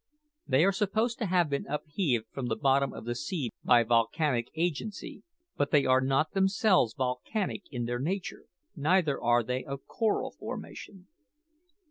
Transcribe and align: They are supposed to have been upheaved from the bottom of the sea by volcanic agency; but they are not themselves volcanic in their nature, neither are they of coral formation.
They 0.47 0.65
are 0.65 0.71
supposed 0.71 1.19
to 1.19 1.27
have 1.27 1.47
been 1.47 1.67
upheaved 1.67 2.25
from 2.31 2.47
the 2.47 2.55
bottom 2.55 2.91
of 2.91 3.05
the 3.05 3.13
sea 3.13 3.51
by 3.63 3.83
volcanic 3.83 4.47
agency; 4.55 5.21
but 5.57 5.69
they 5.69 5.85
are 5.85 6.01
not 6.01 6.31
themselves 6.31 6.95
volcanic 6.95 7.65
in 7.69 7.85
their 7.85 7.99
nature, 7.99 8.45
neither 8.75 9.21
are 9.21 9.43
they 9.43 9.63
of 9.63 9.85
coral 9.85 10.31
formation. 10.31 11.05